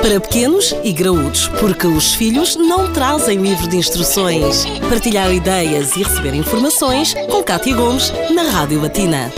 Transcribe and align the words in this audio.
Para 0.00 0.20
pequenos 0.20 0.74
e 0.84 0.92
graúdos, 0.92 1.48
porque 1.60 1.86
os 1.86 2.14
filhos 2.14 2.54
não 2.54 2.92
trazem 2.92 3.38
livro 3.38 3.68
de 3.68 3.76
instruções. 3.76 4.64
Partilhar 4.88 5.32
ideias 5.32 5.96
e 5.96 6.02
receber 6.02 6.34
informações 6.34 7.14
com 7.28 7.42
Cátia 7.42 7.74
Gomes 7.74 8.12
na 8.30 8.42
Rádio 8.42 8.80
Latina. 8.80 9.32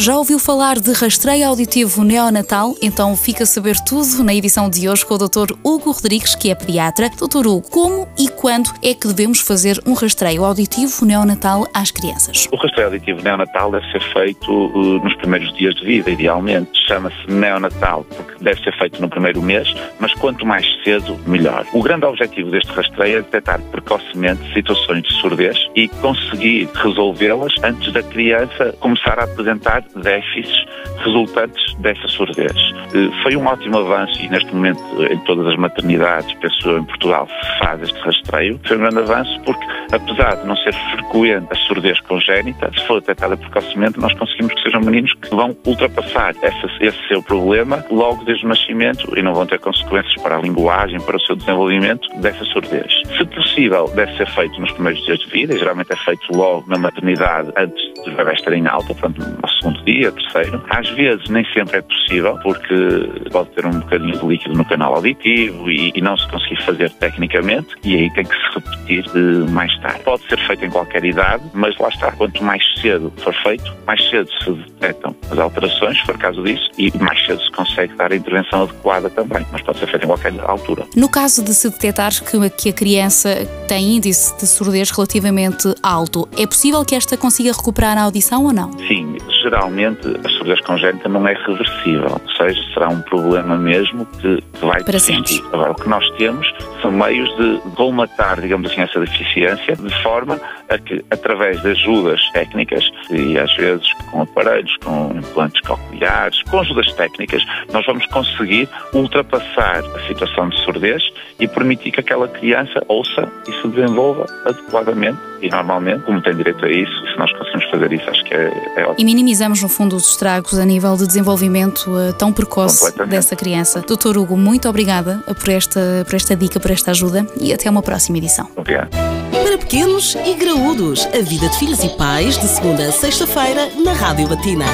Já 0.00 0.16
ouviu 0.16 0.38
falar 0.38 0.78
de 0.78 0.92
rastreio 0.92 1.48
auditivo 1.48 2.04
neonatal? 2.04 2.76
Então 2.80 3.16
fica 3.16 3.42
a 3.42 3.46
saber 3.46 3.76
tudo 3.84 4.22
na 4.22 4.32
edição 4.32 4.70
de 4.70 4.88
hoje 4.88 5.04
com 5.04 5.14
o 5.14 5.18
Dr. 5.18 5.54
Hugo 5.64 5.90
Rodrigues, 5.90 6.36
que 6.36 6.50
é 6.50 6.54
pediatra. 6.54 7.10
Dr. 7.10 7.46
Hugo, 7.48 7.68
como 7.68 8.08
e 8.16 8.27
quando 8.38 8.70
é 8.84 8.94
que 8.94 9.08
devemos 9.08 9.40
fazer 9.40 9.82
um 9.84 9.94
rastreio 9.94 10.44
auditivo 10.44 11.04
neonatal 11.04 11.66
às 11.74 11.90
crianças? 11.90 12.46
O 12.52 12.56
rastreio 12.56 12.86
auditivo 12.86 13.20
neonatal 13.20 13.72
deve 13.72 13.90
ser 13.90 14.00
feito 14.12 14.48
uh, 14.48 15.02
nos 15.02 15.12
primeiros 15.16 15.52
dias 15.56 15.74
de 15.74 15.84
vida, 15.84 16.08
idealmente. 16.08 16.70
Chama-se 16.86 17.28
neonatal 17.28 18.04
porque 18.04 18.44
deve 18.44 18.62
ser 18.62 18.72
feito 18.78 19.02
no 19.02 19.08
primeiro 19.08 19.42
mês, 19.42 19.74
mas 19.98 20.14
quanto 20.14 20.46
mais 20.46 20.64
cedo, 20.84 21.18
melhor. 21.26 21.66
O 21.72 21.82
grande 21.82 22.06
objetivo 22.06 22.50
deste 22.50 22.70
rastreio 22.70 23.18
é 23.18 23.22
detectar 23.22 23.60
precocemente 23.72 24.40
situações 24.54 25.02
de 25.02 25.12
surdez 25.14 25.58
e 25.74 25.88
conseguir 25.88 26.68
resolvê-las 26.74 27.52
antes 27.64 27.92
da 27.92 28.04
criança 28.04 28.72
começar 28.78 29.18
a 29.18 29.24
apresentar 29.24 29.82
déficits 29.96 30.64
resultantes 31.04 31.74
dessa 31.80 32.06
surdez. 32.06 32.56
Eh, 32.94 33.22
foi 33.22 33.36
um 33.36 33.46
ótimo 33.46 33.78
avanço 33.78 34.20
e 34.22 34.28
neste 34.28 34.54
momento 34.54 34.80
em 35.10 35.18
todas 35.24 35.46
as 35.46 35.56
maternidades, 35.56 36.32
penso 36.34 36.70
em 36.70 36.84
Portugal, 36.84 37.26
se 37.26 37.58
faz 37.58 37.82
este 37.82 37.98
rastreio. 37.98 38.27
Foi 38.30 38.52
um 38.52 38.58
grande 38.78 38.98
avanço 38.98 39.40
porque, 39.44 39.64
apesar 39.92 40.36
de 40.36 40.46
não 40.46 40.56
ser 40.56 40.72
frequente 40.72 41.48
a 41.50 41.54
surdez 41.66 42.00
congénita, 42.00 42.70
se 42.76 42.86
for 42.86 43.00
detectada 43.00 43.36
precocemente, 43.36 43.98
nós 43.98 44.12
conseguimos 44.14 44.54
que 44.54 44.62
sejam 44.62 44.80
meninos 44.80 45.12
que 45.14 45.34
vão 45.34 45.56
ultrapassar 45.66 46.34
essa, 46.42 46.66
esse 46.80 47.08
seu 47.08 47.22
problema 47.22 47.84
logo 47.90 48.24
desde 48.24 48.44
o 48.44 48.48
nascimento 48.48 49.18
e 49.18 49.22
não 49.22 49.34
vão 49.34 49.46
ter 49.46 49.58
consequências 49.58 50.14
para 50.22 50.36
a 50.36 50.40
linguagem, 50.40 51.00
para 51.00 51.16
o 51.16 51.20
seu 51.20 51.36
desenvolvimento 51.36 52.08
dessa 52.20 52.44
surdez. 52.46 52.92
Se 53.16 53.24
possível, 53.26 53.90
deve 53.94 54.16
ser 54.16 54.26
feito 54.28 54.60
nos 54.60 54.72
primeiros 54.72 55.04
dias 55.04 55.18
de 55.18 55.26
vida, 55.30 55.54
e 55.54 55.58
geralmente 55.58 55.92
é 55.92 55.96
feito 55.96 56.24
logo 56.34 56.68
na 56.68 56.78
maternidade, 56.78 57.52
antes 57.56 57.82
dos 58.04 58.14
bebés 58.14 58.38
estarem 58.38 58.66
alta, 58.66 58.94
portanto, 58.94 59.18
no 59.20 59.48
segundo 59.48 59.84
dia, 59.84 60.12
terceiro. 60.12 60.62
Às 60.70 60.88
vezes 60.90 61.28
nem 61.28 61.44
sempre 61.52 61.78
é 61.78 61.82
possível, 61.82 62.38
porque 62.42 63.30
pode 63.30 63.50
ter 63.50 63.66
um 63.66 63.80
bocadinho 63.80 64.18
de 64.18 64.26
líquido 64.26 64.54
no 64.54 64.64
canal 64.64 64.94
auditivo 64.94 65.70
e, 65.70 65.92
e 65.94 66.00
não 66.00 66.16
se 66.16 66.28
conseguir 66.28 66.62
fazer 66.62 66.90
tecnicamente, 66.90 67.68
e 67.84 67.96
aí 67.96 68.10
tem 68.12 68.24
que 68.24 68.34
se 68.34 68.54
repetir 68.54 69.04
mais 69.50 69.77
Pode 70.04 70.22
ser 70.28 70.38
feito 70.46 70.64
em 70.64 70.70
qualquer 70.70 71.04
idade, 71.04 71.42
mas 71.52 71.76
lá 71.78 71.88
está, 71.88 72.12
quanto 72.12 72.42
mais 72.42 72.62
cedo 72.80 73.12
for 73.18 73.34
feito, 73.42 73.74
mais 73.86 74.02
cedo 74.08 74.28
se 74.42 74.52
detectam 74.52 75.14
as 75.30 75.38
alterações, 75.38 75.98
se 75.98 76.06
for 76.06 76.18
caso 76.18 76.42
disso, 76.42 76.70
e 76.78 76.96
mais 76.98 77.24
cedo 77.26 77.40
se 77.42 77.50
consegue 77.52 77.94
dar 77.94 78.12
a 78.12 78.16
intervenção 78.16 78.62
adequada 78.62 79.10
também, 79.10 79.46
mas 79.52 79.62
pode 79.62 79.78
ser 79.78 79.86
feito 79.86 80.04
em 80.04 80.06
qualquer 80.06 80.32
altura. 80.40 80.84
No 80.96 81.08
caso 81.08 81.44
de 81.44 81.54
se 81.54 81.68
detectar 81.68 82.12
que, 82.12 82.68
a 82.68 82.72
criança 82.72 83.46
tem 83.66 83.96
índice 83.96 84.36
de 84.38 84.46
surdez 84.46 84.90
relativamente 84.90 85.74
alto, 85.82 86.28
é 86.36 86.46
possível 86.46 86.84
que 86.84 86.94
esta 86.94 87.16
consiga 87.16 87.52
recuperar 87.52 87.98
a 87.98 88.02
audição 88.02 88.44
ou 88.44 88.52
não? 88.52 88.72
Sim, 88.86 89.16
geralmente 89.42 90.06
a 90.24 90.28
surdez 90.30 90.60
congénita 90.60 91.08
não 91.08 91.26
é 91.26 91.34
reversível, 91.34 92.20
ou 92.22 92.32
seja, 92.36 92.60
será 92.72 92.88
um 92.88 93.00
problema 93.00 93.56
mesmo 93.56 94.06
que, 94.20 94.42
vai 94.60 94.82
Para 94.82 94.92
persistir. 94.92 95.42
Agora, 95.52 95.72
o 95.72 95.74
que 95.74 95.88
nós 95.88 96.08
temos 96.16 96.46
são 96.80 96.90
meios 96.90 97.28
de 97.36 97.60
colmatar, 97.74 98.40
digamos 98.40 98.70
assim, 98.70 98.82
essa 98.82 99.00
deficiência, 99.00 99.76
de 99.76 100.02
forma 100.02 100.40
a 100.68 100.78
que, 100.78 101.04
através 101.10 101.60
de 101.62 101.70
ajudas 101.70 102.20
técnicas, 102.32 102.90
e 103.10 103.38
às 103.38 103.54
vezes 103.56 103.92
com 104.10 104.22
aparelhos, 104.22 104.76
com 104.78 105.12
implantes 105.16 105.60
cocleares, 105.62 106.42
com 106.44 106.60
ajudas 106.60 106.92
técnicas, 106.94 107.42
nós 107.72 107.84
vamos 107.86 108.06
conseguir 108.06 108.68
ultrapassar 108.92 109.78
a 109.78 110.06
situação 110.06 110.48
de 110.48 110.60
surdez 110.62 111.02
e 111.38 111.46
permitir 111.48 111.90
que 111.90 112.00
aquela 112.00 112.28
criança 112.28 112.82
ouça 112.88 113.28
e 113.46 113.52
se 113.52 113.68
desenvolva 113.68 114.26
adequadamente 114.44 115.18
e 115.40 115.48
normalmente, 115.48 116.02
como 116.04 116.20
tem 116.20 116.34
direito 116.34 116.64
a 116.64 116.68
isso, 116.68 117.06
se 117.06 117.16
nós 117.16 117.30
conseguimos 117.32 117.70
fazer 117.70 117.92
isso, 117.92 118.10
acho 118.10 118.24
que 118.24 118.34
é, 118.34 118.72
é 118.76 118.82
ótimo. 118.82 118.96
E 118.98 119.04
minimizamos, 119.04 119.62
no 119.62 119.68
fundo, 119.68 119.94
os 119.94 120.10
estragos 120.10 120.58
a 120.58 120.64
nível 120.64 120.96
de 120.96 121.06
desenvolvimento 121.06 121.88
uh, 121.90 122.12
tão 122.12 122.32
precoce 122.32 122.92
dessa 123.06 123.36
criança. 123.36 123.80
Doutor 123.86 124.16
Hugo, 124.18 124.36
muito 124.36 124.68
obrigada 124.68 125.22
por 125.38 125.48
esta, 125.48 126.04
por 126.04 126.14
esta 126.14 126.34
dica, 126.34 126.58
por 126.68 126.72
esta 126.74 126.90
ajuda 126.90 127.26
e 127.40 127.50
até 127.50 127.70
uma 127.70 127.80
próxima 127.80 128.18
edição. 128.18 128.46
Obrigado. 128.54 128.90
Para 129.32 129.56
pequenos 129.56 130.14
e 130.26 130.34
graúdos, 130.34 131.06
a 131.06 131.22
vida 131.22 131.48
de 131.48 131.58
filhos 131.58 131.82
e 131.82 131.88
pais, 131.96 132.38
de 132.38 132.46
segunda 132.46 132.86
a 132.86 132.92
sexta-feira, 132.92 133.70
na 133.82 133.94
Rádio 133.94 134.28
Batina. 134.28 134.66